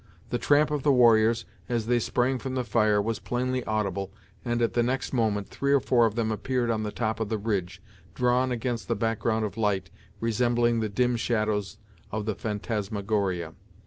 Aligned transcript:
The 0.31 0.39
tramp 0.39 0.71
of 0.71 0.81
the 0.81 0.91
warriors, 0.91 1.45
as 1.69 1.85
they 1.85 1.99
sprang 1.99 2.39
from 2.39 2.55
the 2.55 2.63
fire, 2.63 2.99
was 2.99 3.19
plainly 3.19 3.63
audible, 3.65 4.11
and 4.43 4.59
at 4.59 4.73
the 4.73 4.81
next 4.81 5.13
moment 5.13 5.49
three 5.49 5.71
or 5.71 5.79
four 5.79 6.07
of 6.07 6.15
them 6.15 6.31
appeared 6.31 6.71
on 6.71 6.81
the 6.81 6.91
top 6.91 7.19
of 7.19 7.29
the 7.29 7.37
ridge, 7.37 7.83
drawn 8.15 8.51
against 8.51 8.87
the 8.87 8.95
background 8.95 9.45
of 9.45 9.57
light, 9.57 9.91
resembling 10.19 10.79
the 10.79 10.89
dim 10.89 11.17
shadows 11.17 11.77
of 12.11 12.25
the 12.25 12.33
phantasmagoria. 12.33 13.53